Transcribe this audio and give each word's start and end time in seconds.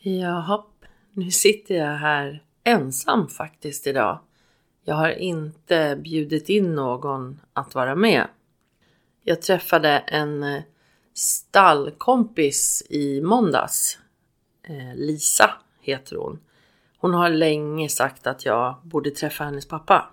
Jaha, 0.00 0.64
nu 1.12 1.30
sitter 1.30 1.74
jag 1.74 1.96
här 1.96 2.42
ensam 2.64 3.28
faktiskt 3.28 3.86
idag. 3.86 4.18
Jag 4.84 4.94
har 4.94 5.10
inte 5.10 5.98
bjudit 6.04 6.48
in 6.48 6.74
någon 6.74 7.40
att 7.52 7.74
vara 7.74 7.94
med. 7.94 8.26
Jag 9.22 9.42
träffade 9.42 9.88
en 9.98 10.42
eh, 10.42 10.62
stallkompis 11.14 12.86
i 12.90 13.20
måndags. 13.20 13.98
Eh, 14.62 14.94
Lisa 14.94 15.50
heter 15.80 16.16
hon. 16.16 16.38
Hon 16.98 17.14
har 17.14 17.30
länge 17.30 17.88
sagt 17.88 18.26
att 18.26 18.44
jag 18.44 18.76
borde 18.82 19.10
träffa 19.10 19.44
hennes 19.44 19.68
pappa. 19.68 20.10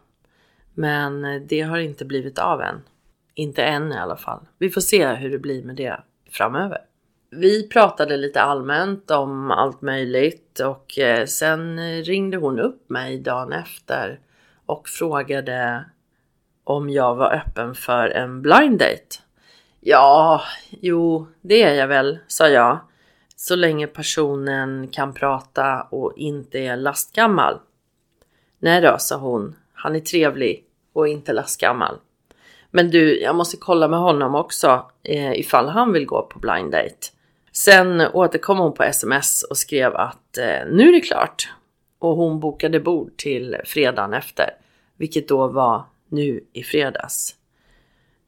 Men 0.74 1.26
eh, 1.26 1.42
det 1.42 1.62
har 1.62 1.78
inte 1.78 2.06
blivit 2.06 2.40
av 2.40 2.62
än. 2.62 2.82
Inte 3.34 3.64
än 3.64 3.92
i 3.92 3.98
alla 3.98 4.18
fall. 4.18 4.48
Vi 4.58 4.70
får 4.70 4.82
se 4.82 5.08
hur 5.08 5.32
det 5.32 5.40
blir 5.40 5.64
med 5.64 5.76
det 5.76 6.04
framöver. 6.30 6.82
Vi 7.38 7.68
pratade 7.68 8.18
lite 8.18 8.42
allmänt 8.42 9.12
om 9.12 9.52
allt 9.52 9.82
möjligt 9.82 10.60
och 10.60 11.00
eh, 11.00 11.26
sen 11.26 11.80
ringde 12.04 12.38
hon 12.38 12.60
upp 12.60 12.90
mig 12.90 13.20
dagen 13.20 13.52
efter 13.54 14.20
och 14.66 14.90
frågade 14.90 15.86
om 16.64 16.90
jag 16.90 17.16
var 17.16 17.34
öppen 17.34 17.76
för 17.76 18.10
en 18.10 18.42
blind 18.42 18.80
date. 18.80 19.18
Ja, 19.80 20.42
jo, 20.70 21.28
det 21.42 21.64
är 21.64 21.74
jag 21.74 21.88
väl, 21.88 22.20
sa 22.28 22.48
jag. 22.48 22.80
Så 23.36 23.56
länge 23.56 23.88
personen 23.88 24.88
kan 24.88 25.14
prata 25.14 25.82
och 25.82 26.14
inte 26.18 26.60
är 26.60 26.78
lastgammal. 26.78 27.60
Nej 28.60 28.82
då, 28.82 28.96
sa 29.00 29.18
hon. 29.18 29.56
Han 29.74 29.96
är 29.96 30.00
trevlig 30.00 30.66
och 30.94 31.08
inte 31.08 31.34
lastgammal. 31.34 31.98
Men 32.72 32.92
du, 32.92 33.22
jag 33.22 33.36
måste 33.36 33.58
kolla 33.58 33.88
med 33.88 34.00
honom 34.00 34.36
också 34.36 34.86
eh, 35.04 35.40
ifall 35.40 35.70
han 35.70 35.94
vill 35.94 36.06
gå 36.06 36.22
på 36.22 36.40
blind 36.40 36.72
date. 36.72 37.15
Sen 37.58 38.02
återkom 38.02 38.58
hon 38.58 38.74
på 38.74 38.84
sms 38.84 39.44
och 39.44 39.58
skrev 39.58 39.96
att 39.96 40.38
eh, 40.38 40.72
nu 40.72 40.90
är 40.90 40.92
det 40.92 41.02
klart. 41.02 41.50
Och 42.00 42.16
hon 42.16 42.40
bokade 42.40 42.80
bord 42.80 43.18
till 43.18 43.58
fredagen 43.66 44.14
efter, 44.14 44.50
vilket 44.98 45.28
då 45.28 45.48
var 45.48 45.84
nu 46.10 46.44
i 46.54 46.64
fredags. 46.64 47.36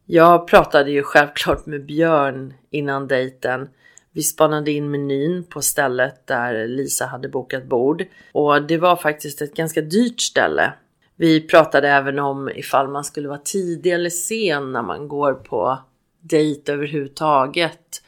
Jag 0.06 0.48
pratade 0.48 0.92
ju 0.92 1.04
självklart 1.04 1.66
med 1.66 1.86
Björn 1.86 2.54
innan 2.70 3.08
dejten. 3.08 3.70
Vi 4.12 4.24
spanade 4.24 4.72
in 4.72 4.92
menyn 4.92 5.44
på 5.44 5.62
stället 5.62 6.28
där 6.28 6.68
Lisa 6.68 7.06
hade 7.06 7.30
bokat 7.30 7.66
bord 7.66 8.06
och 8.32 8.62
det 8.62 8.78
var 8.78 8.96
faktiskt 8.96 9.42
ett 9.42 9.54
ganska 9.54 9.82
dyrt 9.82 10.22
ställe. 10.22 10.74
Vi 11.16 11.48
pratade 11.48 11.90
även 11.90 12.20
om 12.20 12.50
ifall 12.50 12.88
man 12.88 13.04
skulle 13.04 13.28
vara 13.28 13.42
tidig 13.44 13.94
eller 13.94 14.10
sen 14.10 14.72
när 14.72 14.82
man 14.82 15.08
går 15.08 15.34
på 15.34 15.80
dejt 16.22 16.72
överhuvudtaget. 16.72 18.02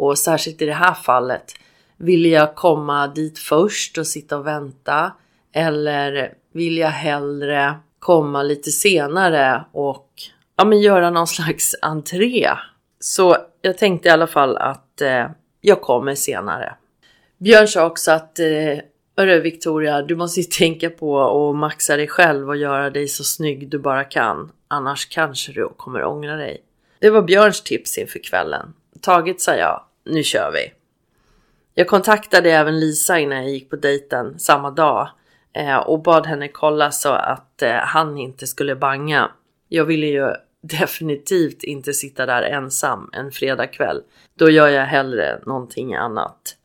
Och 0.00 0.18
särskilt 0.18 0.62
i 0.62 0.66
det 0.66 0.72
här 0.72 0.94
fallet. 0.94 1.52
Vill 1.96 2.26
jag 2.26 2.54
komma 2.54 3.06
dit 3.06 3.38
först 3.38 3.98
och 3.98 4.06
sitta 4.06 4.38
och 4.38 4.46
vänta? 4.46 5.12
Eller 5.52 6.34
vill 6.52 6.78
jag 6.78 6.88
hellre 6.88 7.74
komma 7.98 8.42
lite 8.42 8.70
senare 8.70 9.64
och 9.72 10.08
ja, 10.56 10.64
men 10.64 10.80
göra 10.80 11.10
någon 11.10 11.26
slags 11.26 11.74
entré? 11.82 12.48
Så 13.00 13.36
jag 13.62 13.78
tänkte 13.78 14.08
i 14.08 14.12
alla 14.12 14.26
fall 14.26 14.56
att 14.56 15.00
eh, 15.00 15.26
jag 15.60 15.80
kommer 15.80 16.14
senare. 16.14 16.74
Björn 17.38 17.68
sa 17.68 17.86
också 17.86 18.10
att 18.10 18.38
eh, 18.38 18.78
Hörru 19.16 19.40
Victoria, 19.40 20.02
du 20.02 20.16
måste 20.16 20.40
ju 20.40 20.44
tänka 20.44 20.90
på 20.90 21.20
att 21.20 21.56
maxa 21.56 21.96
dig 21.96 22.08
själv 22.08 22.48
och 22.48 22.56
göra 22.56 22.90
dig 22.90 23.08
så 23.08 23.24
snygg 23.24 23.68
du 23.68 23.78
bara 23.78 24.04
kan. 24.04 24.52
Annars 24.68 25.06
kanske 25.06 25.52
du 25.52 25.68
kommer 25.76 26.04
ångra 26.04 26.36
dig. 26.36 26.60
Det 26.98 27.10
var 27.10 27.22
Björns 27.22 27.62
tips 27.62 27.98
inför 27.98 28.18
kvällen. 28.18 28.72
Taget 29.00 29.40
sa 29.40 29.54
jag, 29.54 29.82
nu 30.04 30.22
kör 30.22 30.50
vi. 30.50 30.72
Jag 31.74 31.88
kontaktade 31.88 32.50
även 32.50 32.80
Lisa 32.80 33.18
innan 33.18 33.38
jag 33.38 33.50
gick 33.50 33.70
på 33.70 33.76
dejten 33.76 34.38
samma 34.38 34.70
dag 34.70 35.08
eh, 35.52 35.76
och 35.76 36.02
bad 36.02 36.26
henne 36.26 36.48
kolla 36.48 36.90
så 36.90 37.08
att 37.08 37.62
eh, 37.62 37.72
han 37.72 38.18
inte 38.18 38.46
skulle 38.46 38.76
banga. 38.76 39.30
Jag 39.68 39.84
ville 39.84 40.06
ju 40.06 40.32
definitivt 40.62 41.62
inte 41.62 41.92
sitta 41.92 42.26
där 42.26 42.42
ensam 42.42 43.10
en 43.12 43.30
fredagkväll. 43.32 44.02
Då 44.34 44.50
gör 44.50 44.68
jag 44.68 44.86
hellre 44.86 45.40
någonting 45.46 45.94
annat. 45.94 46.56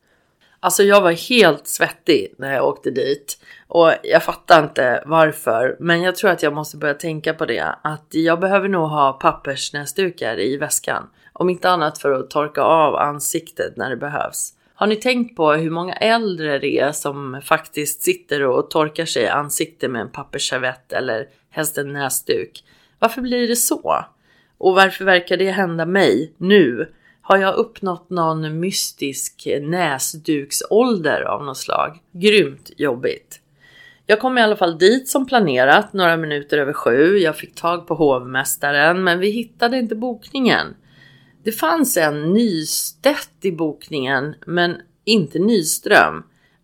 Alltså 0.60 0.82
jag 0.82 1.00
var 1.00 1.12
helt 1.12 1.66
svettig 1.66 2.34
när 2.38 2.54
jag 2.54 2.68
åkte 2.68 2.90
dit 2.90 3.38
och 3.68 3.92
jag 4.02 4.22
fattar 4.22 4.62
inte 4.62 5.02
varför. 5.06 5.76
Men 5.80 6.02
jag 6.02 6.16
tror 6.16 6.30
att 6.30 6.42
jag 6.42 6.52
måste 6.52 6.76
börja 6.76 6.94
tänka 6.94 7.34
på 7.34 7.46
det. 7.46 7.74
Att 7.82 8.06
jag 8.10 8.40
behöver 8.40 8.68
nog 8.68 8.88
ha 8.88 9.12
pappersnäsdukar 9.12 10.40
i 10.40 10.56
väskan. 10.56 11.08
Om 11.38 11.50
inte 11.50 11.70
annat 11.70 11.98
för 11.98 12.12
att 12.12 12.30
torka 12.30 12.62
av 12.62 12.96
ansiktet 12.96 13.76
när 13.76 13.90
det 13.90 13.96
behövs. 13.96 14.52
Har 14.74 14.86
ni 14.86 14.96
tänkt 14.96 15.36
på 15.36 15.52
hur 15.52 15.70
många 15.70 15.94
äldre 15.94 16.58
det 16.58 16.78
är 16.78 16.92
som 16.92 17.40
faktiskt 17.44 18.02
sitter 18.02 18.42
och 18.42 18.70
torkar 18.70 19.04
sig 19.04 19.22
i 19.22 19.28
ansiktet 19.28 19.90
med 19.90 20.00
en 20.00 20.10
pappersservett 20.10 20.92
eller 20.92 21.28
helst 21.50 21.78
en 21.78 21.92
näsduk? 21.92 22.64
Varför 22.98 23.22
blir 23.22 23.48
det 23.48 23.56
så? 23.56 24.04
Och 24.58 24.74
varför 24.74 25.04
verkar 25.04 25.36
det 25.36 25.50
hända 25.50 25.86
mig 25.86 26.32
nu? 26.36 26.92
Har 27.20 27.36
jag 27.36 27.54
uppnått 27.54 28.10
någon 28.10 28.60
mystisk 28.60 29.48
näsduksålder 29.60 31.22
av 31.22 31.44
något 31.44 31.58
slag? 31.58 31.98
Grymt 32.12 32.70
jobbigt. 32.76 33.40
Jag 34.06 34.20
kom 34.20 34.38
i 34.38 34.42
alla 34.42 34.56
fall 34.56 34.78
dit 34.78 35.08
som 35.08 35.26
planerat 35.26 35.92
några 35.92 36.16
minuter 36.16 36.58
över 36.58 36.72
sju. 36.72 37.18
Jag 37.18 37.36
fick 37.36 37.54
tag 37.54 37.86
på 37.86 37.94
hovmästaren 37.94 39.04
men 39.04 39.18
vi 39.18 39.30
hittade 39.30 39.78
inte 39.78 39.94
bokningen. 39.94 40.74
Det 41.46 41.52
fanns 41.52 41.96
en 41.96 42.32
Nystedt 42.32 43.44
i 43.44 43.52
bokningen 43.52 44.34
men 44.46 44.76
inte 45.04 45.38
Nyström. 45.38 46.22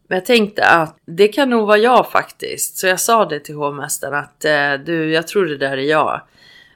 Men 0.09 0.17
jag 0.17 0.25
tänkte 0.25 0.67
att 0.67 0.97
det 1.07 1.29
kan 1.29 1.51
nog 1.51 1.67
vara 1.67 1.79
jag 1.79 2.11
faktiskt. 2.11 2.77
Så 2.77 2.87
jag 2.87 3.01
sa 3.01 3.25
det 3.25 3.41
till 3.41 3.55
hovmästaren 3.55 4.15
att 4.15 4.45
eh, 4.45 4.73
du, 4.87 5.13
jag 5.13 5.29
tror 5.29 5.47
det 5.47 5.57
där 5.57 5.77
är 5.77 5.91
jag. 5.91 6.21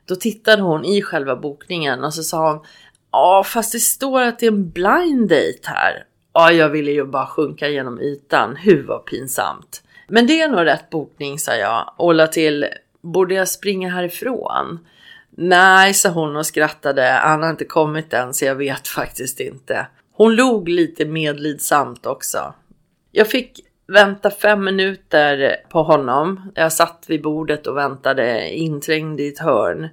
Då 0.04 0.16
tittade 0.16 0.62
hon 0.62 0.84
i 0.84 1.02
själva 1.02 1.36
bokningen 1.36 2.04
och 2.04 2.14
så 2.14 2.22
sa 2.22 2.52
hon 2.52 2.64
Ja, 3.12 3.44
fast 3.46 3.72
det 3.72 3.80
står 3.80 4.22
att 4.22 4.38
det 4.38 4.46
är 4.46 4.50
en 4.50 4.70
blind 4.70 5.28
date 5.28 5.60
här. 5.62 6.04
Ja, 6.32 6.52
jag 6.52 6.68
ville 6.68 6.90
ju 6.90 7.04
bara 7.04 7.26
sjunka 7.26 7.68
genom 7.68 8.00
ytan. 8.00 8.56
Hur 8.56 8.86
var 8.86 8.98
pinsamt. 8.98 9.82
Men 10.08 10.26
det 10.26 10.40
är 10.40 10.48
nog 10.48 10.64
rätt 10.64 10.90
bokning, 10.90 11.38
sa 11.38 11.54
jag 11.54 11.94
och 11.96 12.14
la 12.14 12.26
till. 12.26 12.66
Borde 13.00 13.34
jag 13.34 13.48
springa 13.48 13.90
härifrån? 13.90 14.78
Nej, 15.38 15.94
sa 15.94 16.08
hon 16.08 16.36
och 16.36 16.46
skrattade. 16.46 17.02
Han 17.02 17.42
har 17.42 17.50
inte 17.50 17.64
kommit 17.64 18.12
än, 18.12 18.34
så 18.34 18.44
jag 18.44 18.54
vet 18.54 18.88
faktiskt 18.88 19.40
inte. 19.40 19.86
Hon 20.12 20.34
log 20.34 20.68
lite 20.68 21.04
medlidsamt 21.04 22.06
också. 22.06 22.54
Jag 23.10 23.28
fick 23.28 23.60
vänta 23.86 24.30
fem 24.30 24.64
minuter 24.64 25.56
på 25.68 25.82
honom. 25.82 26.52
Jag 26.54 26.72
satt 26.72 27.04
vid 27.06 27.22
bordet 27.22 27.66
och 27.66 27.76
väntade 27.76 28.50
inträngd 28.50 29.20
i 29.20 29.28
ett 29.28 29.38
hörn. 29.38 29.88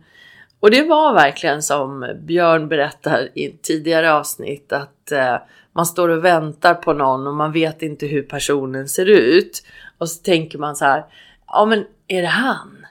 Och 0.59 0.71
det 0.71 0.83
var 0.83 1.13
verkligen 1.13 1.63
som 1.63 2.15
Björn 2.21 2.67
berättar 2.67 3.29
i 3.33 3.57
tidigare 3.61 4.13
avsnitt 4.13 4.73
att 4.73 5.11
eh, 5.11 5.37
man 5.73 5.85
står 5.85 6.09
och 6.09 6.25
väntar 6.25 6.73
på 6.73 6.93
någon 6.93 7.27
och 7.27 7.33
man 7.33 7.51
vet 7.51 7.81
inte 7.81 8.05
hur 8.05 8.23
personen 8.23 8.87
ser 8.87 9.05
ut. 9.05 9.63
Och 9.97 10.09
så 10.09 10.23
tänker 10.23 10.57
man 10.57 10.75
så 10.75 10.85
här, 10.85 11.05
ja 11.47 11.65
men 11.65 11.85
är 12.07 12.21
det 12.21 12.27
han? 12.27 12.85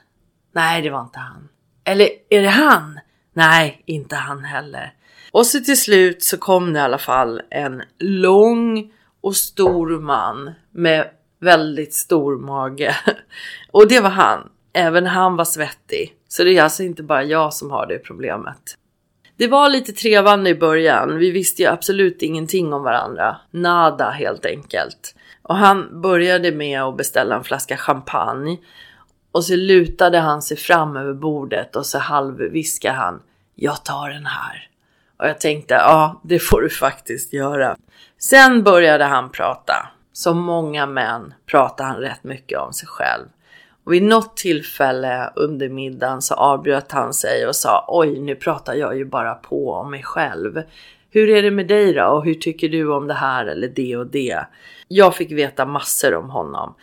Nej, 0.51 0.81
det 0.81 0.89
var 0.89 1.01
inte 1.01 1.19
han. 1.19 1.49
Eller 1.85 2.09
är 2.29 2.41
det 2.41 2.49
han? 2.49 2.99
Nej, 3.33 3.83
inte 3.85 4.15
han 4.15 4.43
heller. 4.43 4.93
Och 5.31 5.45
så 5.45 5.59
till 5.59 5.81
slut 5.81 6.23
så 6.23 6.37
kom 6.37 6.73
det 6.73 6.79
i 6.79 6.81
alla 6.81 6.97
fall 6.97 7.41
en 7.49 7.83
lång 7.99 8.91
och 9.21 9.35
stor 9.35 9.99
man 9.99 10.51
med 10.71 11.09
väldigt 11.39 11.93
stor 11.93 12.37
mage. 12.37 12.95
Och 13.71 13.87
det 13.87 13.99
var 13.99 14.09
han. 14.09 14.49
Även 14.73 15.05
han 15.05 15.35
var 15.35 15.45
svettig. 15.45 16.13
Så 16.27 16.43
det 16.43 16.57
är 16.57 16.63
alltså 16.63 16.83
inte 16.83 17.03
bara 17.03 17.23
jag 17.23 17.53
som 17.53 17.71
har 17.71 17.87
det 17.87 17.99
problemet. 17.99 18.77
Det 19.37 19.47
var 19.47 19.69
lite 19.69 19.93
trevande 19.93 20.49
i 20.49 20.55
början. 20.55 21.17
Vi 21.17 21.31
visste 21.31 21.61
ju 21.61 21.67
absolut 21.67 22.21
ingenting 22.21 22.73
om 22.73 22.83
varandra. 22.83 23.35
Nada 23.51 24.09
helt 24.09 24.45
enkelt. 24.45 25.15
Och 25.41 25.55
han 25.55 26.01
började 26.01 26.51
med 26.51 26.81
att 26.81 26.97
beställa 26.97 27.35
en 27.35 27.43
flaska 27.43 27.77
champagne. 27.77 28.57
Och 29.33 29.45
så 29.45 29.55
lutade 29.55 30.19
han 30.19 30.41
sig 30.41 30.57
fram 30.57 30.97
över 30.97 31.13
bordet 31.13 31.75
och 31.75 31.85
så 31.85 31.97
halvviskade 31.97 32.93
han. 32.93 33.21
Jag 33.55 33.85
tar 33.85 34.09
den 34.09 34.25
här. 34.25 34.69
Och 35.17 35.27
jag 35.27 35.39
tänkte, 35.39 35.73
ja, 35.73 36.21
det 36.23 36.39
får 36.39 36.61
du 36.61 36.69
faktiskt 36.69 37.33
göra. 37.33 37.77
Sen 38.17 38.63
började 38.63 39.03
han 39.03 39.29
prata. 39.29 39.89
Som 40.13 40.37
många 40.37 40.85
män 40.85 41.33
pratar 41.45 41.85
han 41.85 41.95
rätt 41.95 42.23
mycket 42.23 42.59
om 42.59 42.73
sig 42.73 42.87
själv. 42.87 43.25
Och 43.83 43.93
vid 43.93 44.03
något 44.03 44.37
tillfälle 44.37 45.33
under 45.35 45.69
middagen 45.69 46.21
så 46.21 46.33
avbröt 46.33 46.91
han 46.91 47.13
sig 47.13 47.47
och 47.47 47.55
sa 47.55 47.85
oj, 47.87 48.19
nu 48.19 48.35
pratar 48.35 48.73
jag 48.73 48.97
ju 48.97 49.05
bara 49.05 49.33
på 49.33 49.73
om 49.73 49.91
mig 49.91 50.03
själv. 50.03 50.61
Hur 51.09 51.29
är 51.29 51.41
det 51.41 51.51
med 51.51 51.67
dig 51.67 51.93
då 51.93 52.05
och 52.05 52.25
hur 52.25 52.33
tycker 52.33 52.69
du 52.69 52.93
om 52.93 53.07
det 53.07 53.13
här 53.13 53.45
eller 53.45 53.67
det 53.67 53.97
och 53.97 54.07
det? 54.07 54.45
Jag 54.87 55.15
fick 55.15 55.31
veta 55.31 55.65
massor 55.65 56.15
om 56.15 56.29
honom. 56.29 56.75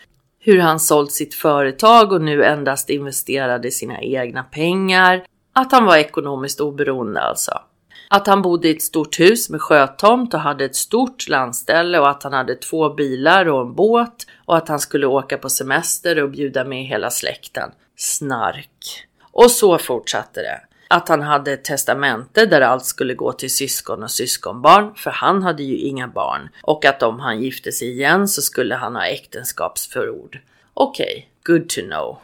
Hur 0.43 0.59
han 0.59 0.81
sålt 0.81 1.13
sitt 1.13 1.35
företag 1.35 2.13
och 2.13 2.23
nu 2.23 2.45
endast 2.45 2.91
investerade 2.91 3.71
sina 3.71 4.01
egna 4.01 4.43
pengar. 4.43 5.25
Att 5.53 5.73
han 5.73 5.85
var 5.85 5.97
ekonomiskt 5.97 6.61
oberoende 6.61 7.21
alltså. 7.21 7.61
Att 8.11 8.27
han 8.27 8.43
bodde 8.43 8.69
i 8.69 8.71
ett 8.71 8.83
stort 8.83 9.21
hus 9.21 9.51
med 9.51 9.63
sjötomt 9.63 10.35
och 10.35 10.41
hade 10.41 10.65
ett 10.65 10.77
stort 10.77 11.29
landställe 11.29 11.99
och 11.99 12.11
att 12.11 12.23
han 12.23 12.33
hade 12.33 12.55
två 12.55 12.95
bilar 12.95 13.49
och 13.49 13.61
en 13.61 13.75
båt 13.75 14.27
och 14.47 14.57
att 14.57 14.69
han 14.69 14.81
skulle 14.81 15.07
åka 15.07 15.39
på 15.39 15.51
semester 15.51 16.23
och 16.23 16.31
bjuda 16.31 16.65
med 16.65 16.85
hela 16.85 17.11
släkten. 17.11 17.71
Snark. 17.97 19.07
Och 19.33 19.51
så 19.51 19.79
fortsatte 19.79 20.41
det. 20.41 20.61
Att 20.95 21.09
han 21.09 21.23
hade 21.23 21.53
ett 21.53 21.65
testamente 21.65 22.47
där 22.47 22.61
allt 22.61 22.85
skulle 22.85 23.15
gå 23.15 23.33
till 23.33 23.55
syskon 23.55 24.03
och 24.03 24.11
syskonbarn, 24.11 24.95
för 24.95 25.11
han 25.11 25.43
hade 25.43 25.63
ju 25.63 25.77
inga 25.77 26.09
barn. 26.09 26.49
Och 26.63 26.85
att 26.85 27.03
om 27.03 27.21
han 27.21 27.43
gifte 27.43 27.73
sig 27.73 27.91
igen 27.91 28.29
så 28.29 28.43
skulle 28.43 28.75
han 28.75 28.97
ha 28.97 29.07
äktenskapsförord. 29.07 30.39
Okej, 30.75 31.29
okay, 31.45 31.57
good 31.57 31.69
to 31.69 31.81
know. 31.81 32.19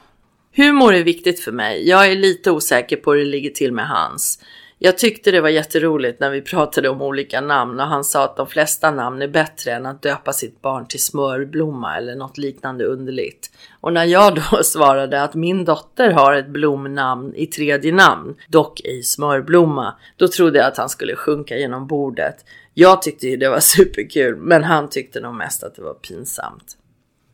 Humor 0.57 0.95
är 0.95 1.05
viktigt 1.05 1.41
för 1.41 1.53
mig. 1.53 1.89
Jag 1.89 2.11
är 2.11 2.17
lite 2.17 2.51
osäker 2.51 2.97
på 2.97 3.13
hur 3.13 3.19
det 3.19 3.31
ligger 3.31 3.51
till 3.51 3.73
med 3.73 3.89
hans. 3.89 4.39
Jag 4.79 4.99
tyckte 4.99 5.31
det 5.31 5.41
var 5.41 5.49
jätteroligt 5.49 6.21
när 6.21 6.31
vi 6.31 6.43
pratade 6.43 6.89
om 6.89 7.03
olika 7.03 7.41
namn 7.41 7.81
och 7.81 7.87
han 7.87 8.05
sa 8.05 8.25
att 8.25 8.37
de 8.37 8.47
flesta 8.47 8.91
namn 8.91 9.23
är 9.23 9.29
bättre 9.29 9.73
än 9.73 9.87
att 9.87 10.03
döpa 10.03 10.33
sitt 10.33 10.63
barn 10.63 10.87
till 10.87 11.03
smörblomma 11.03 11.97
eller 11.97 12.15
något 12.15 12.39
liknande 12.39 12.85
underligt. 12.85 13.51
Och 13.81 13.93
när 13.93 14.05
jag 14.05 14.35
då 14.35 14.63
svarade 14.63 15.23
att 15.23 15.35
min 15.35 15.65
dotter 15.65 16.11
har 16.11 16.35
ett 16.35 16.49
blomnamn 16.49 17.35
i 17.35 17.47
tredje 17.47 17.93
namn, 17.93 18.37
dock 18.49 18.81
ej 18.85 19.03
smörblomma, 19.03 19.95
då 20.17 20.29
trodde 20.29 20.59
jag 20.59 20.67
att 20.67 20.77
han 20.77 20.89
skulle 20.89 21.17
sjunka 21.17 21.57
genom 21.57 21.87
bordet. 21.87 22.37
Jag 22.75 23.03
tyckte 23.03 23.27
ju 23.27 23.37
det 23.37 23.49
var 23.49 23.61
superkul, 23.61 24.37
men 24.37 24.65
han 24.65 24.89
tyckte 24.91 25.21
nog 25.21 25.35
mest 25.35 25.63
att 25.63 25.75
det 25.75 25.83
var 25.83 25.95
pinsamt. 25.95 26.77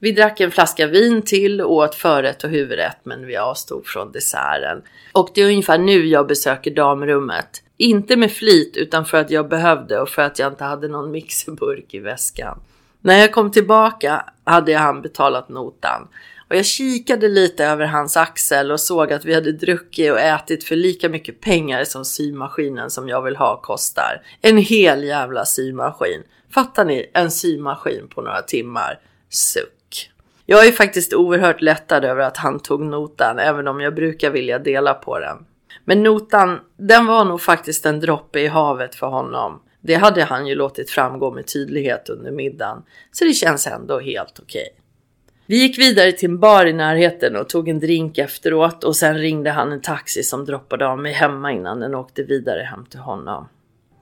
Vi 0.02 0.12
drack 0.12 0.40
en 0.40 0.50
flaska 0.50 0.86
vin 0.86 1.22
till 1.22 1.60
och 1.60 1.72
åt 1.72 1.94
förrätt 1.94 2.44
och 2.44 2.50
huvudrätt 2.50 2.98
men 3.02 3.26
vi 3.26 3.36
avstod 3.36 3.86
från 3.86 4.12
desserten. 4.12 4.82
Och 5.12 5.30
det 5.34 5.42
är 5.42 5.46
ungefär 5.46 5.78
nu 5.78 6.06
jag 6.06 6.26
besöker 6.26 6.70
damrummet. 6.70 7.62
Inte 7.76 8.16
med 8.16 8.32
flit 8.32 8.76
utan 8.76 9.04
för 9.04 9.18
att 9.18 9.30
jag 9.30 9.48
behövde 9.48 10.00
och 10.00 10.08
för 10.08 10.22
att 10.22 10.38
jag 10.38 10.52
inte 10.52 10.64
hade 10.64 10.88
någon 10.88 11.10
mixerburk 11.10 11.94
i 11.94 11.98
väskan. 11.98 12.60
När 13.00 13.18
jag 13.18 13.32
kom 13.32 13.50
tillbaka 13.50 14.24
hade 14.44 14.76
han 14.76 15.02
betalat 15.02 15.48
notan. 15.48 16.08
Och 16.50 16.56
jag 16.56 16.66
kikade 16.66 17.28
lite 17.28 17.64
över 17.64 17.86
hans 17.86 18.16
axel 18.16 18.70
och 18.70 18.80
såg 18.80 19.12
att 19.12 19.24
vi 19.24 19.34
hade 19.34 19.52
druckit 19.52 20.12
och 20.12 20.20
ätit 20.20 20.64
för 20.64 20.76
lika 20.76 21.08
mycket 21.08 21.40
pengar 21.40 21.84
som 21.84 22.04
symaskinen 22.04 22.90
som 22.90 23.08
jag 23.08 23.22
vill 23.22 23.36
ha 23.36 23.60
kostar. 23.60 24.22
En 24.40 24.56
hel 24.56 25.04
jävla 25.04 25.44
symaskin. 25.44 26.22
Fattar 26.54 26.84
ni? 26.84 27.10
En 27.14 27.30
symaskin 27.30 28.08
på 28.08 28.22
några 28.22 28.42
timmar. 28.42 28.98
Suck. 29.28 29.81
Jag 30.46 30.66
är 30.66 30.72
faktiskt 30.72 31.14
oerhört 31.14 31.62
lättad 31.62 32.04
över 32.04 32.22
att 32.22 32.36
han 32.36 32.60
tog 32.60 32.80
notan, 32.80 33.38
även 33.38 33.68
om 33.68 33.80
jag 33.80 33.94
brukar 33.94 34.30
vilja 34.30 34.58
dela 34.58 34.94
på 34.94 35.18
den. 35.18 35.36
Men 35.84 36.02
notan, 36.02 36.60
den 36.76 37.06
var 37.06 37.24
nog 37.24 37.40
faktiskt 37.40 37.86
en 37.86 38.00
droppe 38.00 38.40
i 38.40 38.46
havet 38.46 38.94
för 38.94 39.06
honom. 39.06 39.62
Det 39.80 39.94
hade 39.94 40.24
han 40.24 40.46
ju 40.46 40.54
låtit 40.54 40.90
framgå 40.90 41.30
med 41.30 41.46
tydlighet 41.46 42.08
under 42.08 42.30
middagen, 42.30 42.82
så 43.12 43.24
det 43.24 43.32
känns 43.32 43.66
ändå 43.66 44.00
helt 44.00 44.38
okej. 44.38 44.68
Okay. 44.72 44.82
Vi 45.46 45.56
gick 45.56 45.78
vidare 45.78 46.12
till 46.12 46.28
en 46.30 46.38
bar 46.38 46.66
i 46.66 46.72
närheten 46.72 47.36
och 47.36 47.48
tog 47.48 47.68
en 47.68 47.80
drink 47.80 48.18
efteråt 48.18 48.84
och 48.84 48.96
sen 48.96 49.18
ringde 49.18 49.50
han 49.50 49.72
en 49.72 49.80
taxi 49.80 50.22
som 50.22 50.44
droppade 50.44 50.86
av 50.86 50.98
mig 50.98 51.12
hemma 51.12 51.52
innan 51.52 51.80
den 51.80 51.94
åkte 51.94 52.22
vidare 52.22 52.62
hem 52.62 52.86
till 52.86 53.00
honom. 53.00 53.48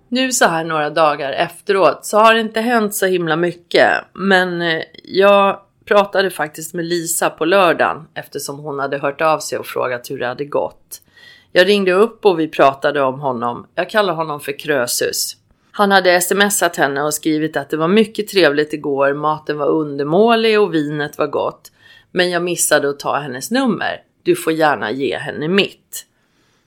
Nu 0.08 0.32
så 0.32 0.44
här 0.44 0.64
några 0.64 0.90
dagar 0.90 1.32
efteråt 1.32 2.06
så 2.06 2.18
har 2.18 2.34
det 2.34 2.40
inte 2.40 2.60
hänt 2.60 2.94
så 2.94 3.06
himla 3.06 3.36
mycket, 3.36 3.90
men 4.12 4.62
eh, 4.62 4.82
jag 5.04 5.60
pratade 5.90 6.30
faktiskt 6.30 6.74
med 6.74 6.84
Lisa 6.84 7.30
på 7.30 7.44
lördagen 7.44 8.08
eftersom 8.14 8.58
hon 8.58 8.78
hade 8.78 8.98
hört 8.98 9.20
av 9.20 9.38
sig 9.38 9.58
och 9.58 9.66
frågat 9.66 10.10
hur 10.10 10.18
det 10.18 10.26
hade 10.26 10.44
gått. 10.44 11.00
Jag 11.52 11.68
ringde 11.68 11.92
upp 11.92 12.24
och 12.24 12.40
vi 12.40 12.48
pratade 12.48 13.02
om 13.02 13.20
honom. 13.20 13.66
Jag 13.74 13.90
kallar 13.90 14.14
honom 14.14 14.40
för 14.40 14.58
Krösus. 14.58 15.36
Han 15.72 15.90
hade 15.90 16.20
smsat 16.20 16.76
henne 16.76 17.02
och 17.02 17.14
skrivit 17.14 17.56
att 17.56 17.70
det 17.70 17.76
var 17.76 17.88
mycket 17.88 18.28
trevligt 18.28 18.72
igår, 18.72 19.14
maten 19.14 19.58
var 19.58 19.66
undermålig 19.66 20.60
och 20.60 20.74
vinet 20.74 21.18
var 21.18 21.26
gott. 21.26 21.72
Men 22.10 22.30
jag 22.30 22.42
missade 22.42 22.90
att 22.90 22.98
ta 22.98 23.16
hennes 23.16 23.50
nummer. 23.50 24.02
Du 24.22 24.36
får 24.36 24.52
gärna 24.52 24.90
ge 24.90 25.16
henne 25.16 25.48
mitt. 25.48 26.06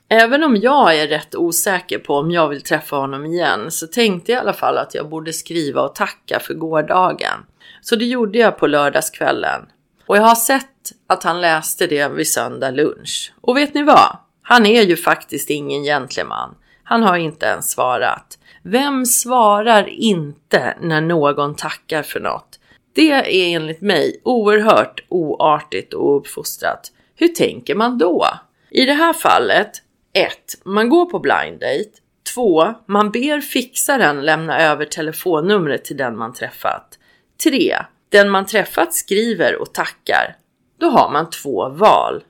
Även 0.09 0.43
om 0.43 0.55
jag 0.55 0.99
är 0.99 1.07
rätt 1.07 1.35
osäker 1.35 1.99
på 1.99 2.15
om 2.15 2.31
jag 2.31 2.49
vill 2.49 2.61
träffa 2.61 2.95
honom 2.95 3.25
igen 3.25 3.71
så 3.71 3.87
tänkte 3.87 4.31
jag 4.31 4.39
i 4.39 4.41
alla 4.41 4.53
fall 4.53 4.77
att 4.77 4.95
jag 4.95 5.09
borde 5.09 5.33
skriva 5.33 5.81
och 5.81 5.95
tacka 5.95 6.39
för 6.39 6.53
gårdagen. 6.53 7.39
Så 7.83 7.95
det 7.95 8.05
gjorde 8.05 8.37
jag 8.37 8.57
på 8.57 8.67
lördagskvällen. 8.67 9.61
Och 10.05 10.17
jag 10.17 10.21
har 10.21 10.35
sett 10.35 10.91
att 11.07 11.23
han 11.23 11.41
läste 11.41 11.87
det 11.87 12.07
vid 12.07 12.27
söndag 12.27 12.71
lunch. 12.71 13.33
Och 13.41 13.57
vet 13.57 13.73
ni 13.73 13.83
vad? 13.83 14.17
Han 14.41 14.65
är 14.65 14.81
ju 14.81 14.95
faktiskt 14.95 15.49
ingen 15.49 15.83
gentleman. 15.83 16.55
Han 16.83 17.03
har 17.03 17.17
inte 17.17 17.45
ens 17.45 17.71
svarat. 17.71 18.37
Vem 18.63 19.05
svarar 19.05 19.89
inte 19.89 20.77
när 20.81 21.01
någon 21.01 21.55
tackar 21.55 22.03
för 22.03 22.19
något? 22.19 22.59
Det 22.95 23.11
är 23.11 23.55
enligt 23.55 23.81
mig 23.81 24.21
oerhört 24.23 25.03
oartigt 25.09 25.93
och 25.93 26.17
uppfostrat. 26.17 26.91
Hur 27.15 27.27
tänker 27.27 27.75
man 27.75 27.97
då? 27.97 28.27
I 28.69 28.85
det 28.85 28.93
här 28.93 29.13
fallet 29.13 29.71
1. 30.13 30.31
Man 30.65 30.89
går 30.89 31.05
på 31.05 31.19
blind 31.19 31.59
date. 31.59 31.99
2. 32.35 32.73
Man 32.85 33.11
ber 33.11 33.41
fixaren 33.41 34.21
lämna 34.21 34.59
över 34.59 34.85
telefonnumret 34.85 35.85
till 35.85 35.97
den 35.97 36.17
man 36.17 36.33
träffat. 36.33 36.99
3. 37.43 37.75
Den 38.09 38.29
man 38.29 38.45
träffat 38.45 38.93
skriver 38.93 39.55
och 39.55 39.73
tackar. 39.73 40.35
Då 40.79 40.89
har 40.89 41.11
man 41.11 41.29
två 41.29 41.69
val. 41.69 42.23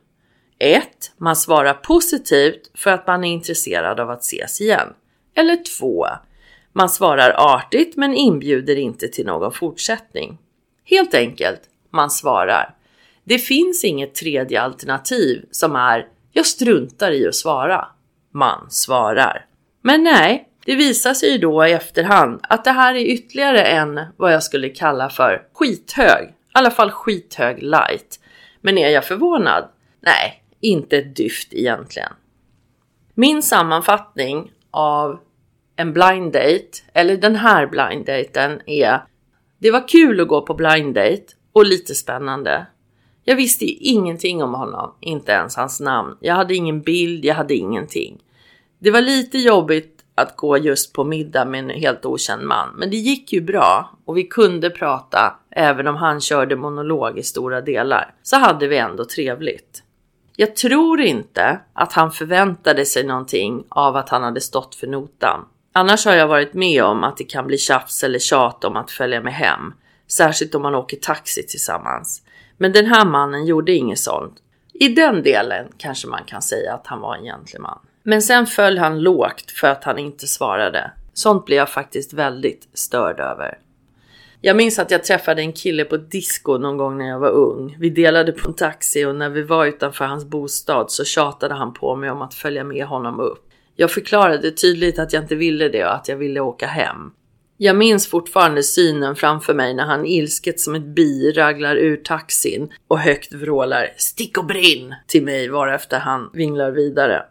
1. 0.60 0.88
Man 1.18 1.36
svarar 1.36 1.74
positivt 1.74 2.72
för 2.76 2.92
att 2.92 3.08
man 3.08 3.24
är 3.24 3.34
intresserad 3.34 4.00
av 4.00 4.10
att 4.10 4.22
ses 4.22 4.62
igen. 4.62 4.94
Eller 5.36 5.58
2. 5.80 6.06
Man 6.74 6.90
svarar 6.90 7.56
artigt 7.56 7.98
men 7.98 8.14
inbjuder 8.14 8.76
inte 8.76 9.08
till 9.08 9.26
någon 9.26 9.52
fortsättning. 9.52 10.38
Helt 10.86 11.14
enkelt, 11.14 11.62
man 11.90 12.10
svarar. 12.10 12.76
Det 13.24 13.38
finns 13.38 13.84
inget 13.84 14.16
tredje 14.16 14.62
alternativ 14.62 15.46
som 15.52 15.76
är 15.76 16.08
jag 16.32 16.46
struntar 16.46 17.12
i 17.12 17.28
att 17.28 17.36
svara. 17.36 17.88
Man 18.32 18.68
svarar. 18.70 19.46
Men 19.82 20.04
nej, 20.04 20.48
det 20.66 20.76
visar 20.76 21.14
sig 21.14 21.32
ju 21.32 21.38
då 21.38 21.66
i 21.66 21.72
efterhand 21.72 22.40
att 22.44 22.64
det 22.64 22.72
här 22.72 22.96
är 22.96 23.06
ytterligare 23.06 23.62
en 23.62 24.00
vad 24.18 24.34
jag 24.34 24.44
skulle 24.44 24.70
kalla 24.70 25.10
för 25.10 25.48
skithög. 25.54 26.30
I 26.30 26.34
alla 26.52 26.72
fall 26.72 26.92
skithög 26.92 27.64
light. 27.64 28.20
Men 28.62 28.78
är 28.78 28.90
jag 28.90 29.06
förvånad? 29.06 29.70
Nej, 30.00 30.44
inte 30.60 30.98
ett 30.98 31.16
dyft 31.16 31.54
egentligen. 31.54 32.14
Min 33.14 33.44
sammanfattning 33.44 34.52
av 34.72 35.20
en 35.76 35.94
blind 35.94 36.34
date, 36.34 36.70
eller 36.94 37.18
den 37.18 37.36
här 37.36 37.68
blind 37.68 38.06
daten 38.06 38.62
är 38.66 39.04
Det 39.58 39.72
var 39.72 39.88
kul 39.88 40.22
att 40.22 40.28
gå 40.28 40.42
på 40.42 40.54
blind 40.54 40.96
date 40.96 41.26
och 41.54 41.66
lite 41.66 41.96
spännande. 41.96 42.66
Jag 43.24 43.36
visste 43.36 43.66
ingenting 43.66 44.44
om 44.44 44.54
honom, 44.54 44.96
inte 45.00 45.32
ens 45.32 45.56
hans 45.56 45.80
namn. 45.80 46.18
Jag 46.20 46.36
hade 46.36 46.56
ingen 46.56 46.82
bild, 46.82 47.26
jag 47.26 47.36
hade 47.36 47.56
ingenting. 47.56 48.24
Det 48.80 48.92
var 48.92 49.02
lite 49.02 49.38
jobbigt 49.38 49.93
att 50.16 50.36
gå 50.36 50.58
just 50.58 50.94
på 50.94 51.04
middag 51.04 51.46
med 51.46 51.60
en 51.60 51.70
helt 51.70 52.06
okänd 52.06 52.44
man, 52.44 52.70
men 52.76 52.90
det 52.90 52.98
gick 52.98 53.34
ju 53.34 53.42
bra 53.42 53.98
och 54.06 54.18
vi 54.18 54.24
kunde 54.24 54.70
prata 54.70 55.40
även 55.52 55.88
om 55.88 55.96
han 55.96 56.22
körde 56.22 56.56
monolog 56.56 57.18
i 57.18 57.24
stora 57.24 57.62
delar. 57.62 58.14
Så 58.24 58.36
hade 58.36 58.68
vi 58.68 58.78
ändå 58.78 59.06
trevligt. 59.06 59.84
Jag 60.36 60.56
tror 60.56 61.02
inte 61.02 61.60
att 61.74 61.94
han 61.94 62.12
förväntade 62.12 62.86
sig 62.86 63.04
någonting 63.04 63.64
av 63.70 63.96
att 63.96 64.10
han 64.10 64.24
hade 64.24 64.42
stått 64.42 64.76
för 64.76 64.88
notan. 64.88 65.46
Annars 65.74 66.06
har 66.06 66.14
jag 66.14 66.28
varit 66.28 66.54
med 66.54 66.84
om 66.84 67.04
att 67.04 67.18
det 67.18 67.24
kan 67.24 67.48
bli 67.48 67.58
tjafs 67.58 68.04
eller 68.04 68.20
tjat 68.20 68.64
om 68.64 68.78
att 68.78 68.92
följa 68.92 69.22
med 69.22 69.34
hem, 69.34 69.74
särskilt 70.08 70.56
om 70.56 70.62
man 70.62 70.76
åker 70.76 70.98
taxi 70.98 71.44
tillsammans. 71.44 72.22
Men 72.58 72.72
den 72.72 72.86
här 72.86 73.06
mannen 73.06 73.46
gjorde 73.46 73.72
inget 73.72 74.00
sånt. 74.00 74.36
I 74.74 74.88
den 74.90 75.24
delen 75.24 75.68
kanske 75.78 76.08
man 76.08 76.24
kan 76.26 76.42
säga 76.42 76.74
att 76.74 76.88
han 76.88 77.02
var 77.02 77.16
en 77.16 77.24
gentleman. 77.24 77.80
Men 78.04 78.22
sen 78.22 78.46
föll 78.46 78.78
han 78.78 79.00
lågt 79.00 79.52
för 79.52 79.68
att 79.68 79.84
han 79.84 80.00
inte 80.00 80.28
svarade. 80.28 80.92
Sånt 81.14 81.46
blir 81.46 81.58
jag 81.58 81.70
faktiskt 81.70 82.14
väldigt 82.14 82.68
störd 82.74 83.20
över. 83.20 83.58
Jag 84.42 84.56
minns 84.56 84.80
att 84.80 84.92
jag 84.92 85.04
träffade 85.04 85.42
en 85.42 85.54
kille 85.54 85.86
på 85.86 85.98
disco 85.98 86.58
någon 86.58 86.78
gång 86.78 86.98
när 86.98 87.10
jag 87.10 87.20
var 87.20 87.30
ung. 87.30 87.76
Vi 87.80 87.90
delade 87.90 88.32
på 88.32 88.48
en 88.50 88.56
taxi 88.56 89.06
och 89.06 89.16
när 89.16 89.30
vi 89.30 89.42
var 89.44 89.66
utanför 89.66 90.06
hans 90.06 90.26
bostad 90.26 90.92
så 90.92 91.04
tjatade 91.04 91.54
han 91.54 91.74
på 91.74 91.96
mig 91.96 92.12
om 92.12 92.22
att 92.22 92.34
följa 92.34 92.64
med 92.64 92.86
honom 92.86 93.20
upp. 93.20 93.50
Jag 93.76 93.92
förklarade 93.92 94.52
tydligt 94.52 95.00
att 95.00 95.14
jag 95.14 95.24
inte 95.24 95.36
ville 95.36 95.70
det 95.70 95.86
och 95.86 95.96
att 95.96 96.08
jag 96.08 96.18
ville 96.18 96.40
åka 96.40 96.68
hem. 96.68 97.12
Jag 97.58 97.76
minns 97.76 98.08
fortfarande 98.08 98.64
synen 98.64 99.16
framför 99.16 99.54
mig 99.54 99.74
när 99.74 99.86
han 99.86 100.06
ilsket 100.06 100.60
som 100.60 100.76
ett 100.76 100.96
bi 100.96 101.32
raglar 101.32 101.76
ur 101.76 101.98
taxin 101.98 102.72
och 102.88 103.00
högt 103.00 103.34
vrålar 103.34 103.90
“Stick 103.98 104.38
och 104.38 104.46
brinn!” 104.46 104.96
till 105.08 105.24
mig 105.24 105.50
varefter 105.50 106.00
han 106.00 106.30
vinglar 106.34 106.72
vidare. 106.72 107.26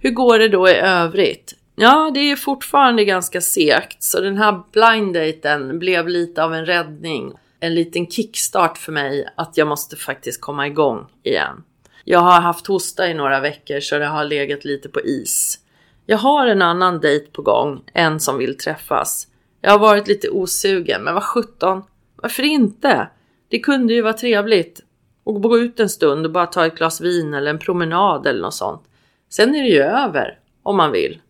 Hur 0.00 0.10
går 0.10 0.38
det 0.38 0.48
då 0.48 0.68
i 0.68 0.74
övrigt? 0.74 1.54
Ja, 1.76 2.10
det 2.14 2.20
är 2.20 2.36
fortfarande 2.36 3.04
ganska 3.04 3.40
segt, 3.40 4.02
så 4.02 4.20
den 4.20 4.36
här 4.36 4.62
blinddaten 4.72 5.78
blev 5.78 6.08
lite 6.08 6.44
av 6.44 6.54
en 6.54 6.66
räddning. 6.66 7.32
En 7.60 7.74
liten 7.74 8.06
kickstart 8.06 8.78
för 8.78 8.92
mig 8.92 9.28
att 9.36 9.56
jag 9.56 9.68
måste 9.68 9.96
faktiskt 9.96 10.40
komma 10.40 10.66
igång 10.66 11.06
igen. 11.22 11.64
Jag 12.04 12.18
har 12.18 12.40
haft 12.40 12.66
hosta 12.66 13.08
i 13.08 13.14
några 13.14 13.40
veckor 13.40 13.80
så 13.80 13.98
det 13.98 14.06
har 14.06 14.24
legat 14.24 14.64
lite 14.64 14.88
på 14.88 15.00
is. 15.00 15.58
Jag 16.06 16.18
har 16.18 16.46
en 16.46 16.62
annan 16.62 17.00
dejt 17.00 17.26
på 17.32 17.42
gång, 17.42 17.82
en 17.94 18.20
som 18.20 18.38
vill 18.38 18.58
träffas. 18.58 19.26
Jag 19.60 19.70
har 19.70 19.78
varit 19.78 20.08
lite 20.08 20.28
osugen, 20.30 21.02
men 21.02 21.14
vad 21.14 21.22
sjutton, 21.22 21.82
varför 22.16 22.42
inte? 22.42 23.08
Det 23.48 23.58
kunde 23.58 23.94
ju 23.94 24.02
vara 24.02 24.12
trevligt 24.12 24.80
och 25.24 25.42
gå 25.42 25.58
ut 25.58 25.80
en 25.80 25.88
stund 25.88 26.26
och 26.26 26.32
bara 26.32 26.46
ta 26.46 26.66
ett 26.66 26.76
glas 26.76 27.00
vin 27.00 27.34
eller 27.34 27.50
en 27.50 27.58
promenad 27.58 28.26
eller 28.26 28.42
något 28.42 28.54
sånt. 28.54 28.82
Sen 29.28 29.54
är 29.54 29.62
det 29.62 29.68
ju 29.68 29.82
över 29.82 30.38
om 30.62 30.76
man 30.76 30.92
vill. 30.92 31.20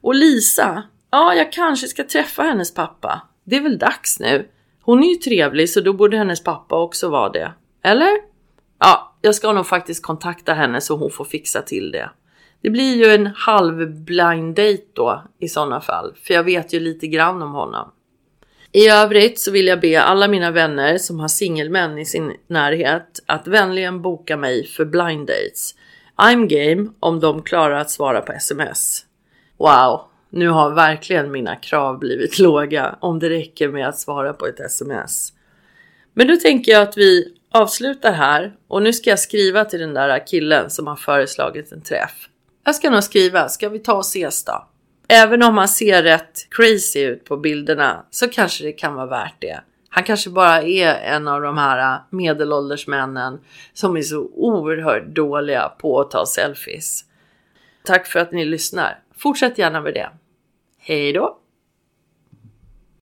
Och 0.00 0.14
Lisa, 0.14 0.82
ja, 1.10 1.34
jag 1.34 1.52
kanske 1.52 1.86
ska 1.86 2.04
träffa 2.04 2.42
hennes 2.42 2.74
pappa. 2.74 3.22
Det 3.44 3.56
är 3.56 3.60
väl 3.60 3.78
dags 3.78 4.20
nu. 4.20 4.48
Hon 4.82 5.04
är 5.04 5.08
ju 5.08 5.14
trevlig 5.14 5.70
så 5.70 5.80
då 5.80 5.92
borde 5.92 6.16
hennes 6.16 6.44
pappa 6.44 6.82
också 6.82 7.08
vara 7.08 7.28
det. 7.28 7.52
Eller? 7.82 8.12
Ja, 8.78 9.16
jag 9.20 9.34
ska 9.34 9.52
nog 9.52 9.66
faktiskt 9.66 10.02
kontakta 10.02 10.54
henne 10.54 10.80
så 10.80 10.96
hon 10.96 11.10
får 11.10 11.24
fixa 11.24 11.62
till 11.62 11.90
det. 11.90 12.10
Det 12.62 12.70
blir 12.70 12.96
ju 12.96 13.14
en 13.14 13.26
halv 13.26 13.90
blind 13.90 14.54
date 14.54 14.82
då 14.92 15.22
i 15.38 15.48
sådana 15.48 15.80
fall, 15.80 16.14
för 16.22 16.34
jag 16.34 16.44
vet 16.44 16.72
ju 16.72 16.80
lite 16.80 17.06
grann 17.06 17.42
om 17.42 17.52
honom. 17.52 17.92
I 18.72 18.88
övrigt 18.88 19.38
så 19.38 19.50
vill 19.50 19.66
jag 19.66 19.80
be 19.80 20.02
alla 20.02 20.28
mina 20.28 20.50
vänner 20.50 20.98
som 20.98 21.20
har 21.20 21.28
singelmän 21.28 21.98
i 21.98 22.04
sin 22.04 22.32
närhet 22.46 23.22
att 23.26 23.46
vänligen 23.46 24.02
boka 24.02 24.36
mig 24.36 24.66
för 24.66 24.84
blind 24.84 25.26
dates. 25.26 25.74
I'm 26.16 26.46
game 26.46 26.90
om 27.00 27.20
de 27.20 27.42
klarar 27.42 27.80
att 27.80 27.90
svara 27.90 28.20
på 28.20 28.32
sms. 28.32 29.04
Wow, 29.56 30.00
nu 30.30 30.48
har 30.48 30.70
verkligen 30.70 31.30
mina 31.30 31.56
krav 31.56 31.98
blivit 31.98 32.38
låga 32.38 32.96
om 33.00 33.18
det 33.18 33.28
räcker 33.28 33.68
med 33.68 33.88
att 33.88 33.98
svara 33.98 34.32
på 34.32 34.46
ett 34.46 34.60
sms. 34.60 35.32
Men 36.14 36.26
då 36.28 36.36
tänker 36.36 36.72
jag 36.72 36.82
att 36.82 36.96
vi 36.96 37.34
avslutar 37.50 38.12
här 38.12 38.52
och 38.68 38.82
nu 38.82 38.92
ska 38.92 39.10
jag 39.10 39.18
skriva 39.18 39.64
till 39.64 39.80
den 39.80 39.94
där 39.94 40.26
killen 40.26 40.70
som 40.70 40.86
har 40.86 40.96
föreslagit 40.96 41.72
en 41.72 41.82
träff. 41.82 42.28
Jag 42.64 42.74
ska 42.74 42.90
nog 42.90 43.04
skriva, 43.04 43.48
ska 43.48 43.68
vi 43.68 43.78
ta 43.78 43.94
och 43.94 44.00
ses 44.00 44.44
då? 44.44 44.66
Även 45.08 45.42
om 45.42 45.58
han 45.58 45.68
ser 45.68 46.02
rätt 46.02 46.46
crazy 46.50 47.00
ut 47.00 47.24
på 47.24 47.36
bilderna 47.36 48.06
så 48.10 48.28
kanske 48.28 48.64
det 48.64 48.72
kan 48.72 48.94
vara 48.94 49.06
värt 49.06 49.36
det. 49.40 49.60
Han 49.96 50.04
kanske 50.04 50.30
bara 50.30 50.62
är 50.62 50.94
en 50.94 51.28
av 51.28 51.42
de 51.42 51.58
här 51.58 51.94
äh, 51.94 52.00
medelålders 52.10 52.86
männen 52.86 53.40
som 53.72 53.96
är 53.96 54.02
så 54.02 54.30
oerhört 54.34 55.06
dåliga 55.06 55.68
på 55.68 56.00
att 56.00 56.10
ta 56.10 56.26
selfies. 56.26 57.04
Tack 57.84 58.06
för 58.06 58.20
att 58.20 58.32
ni 58.32 58.44
lyssnar. 58.44 58.98
Fortsätt 59.16 59.58
gärna 59.58 59.80
med 59.80 59.94
det. 59.94 60.10
Hej 60.78 61.12
då! 61.12 61.38